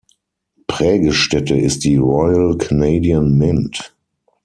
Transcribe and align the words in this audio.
Prägestätte 0.65 1.55
ist 1.55 1.83
die 1.83 1.97
Royal 1.97 2.57
Canadian 2.57 3.37
Mint. 3.37 3.93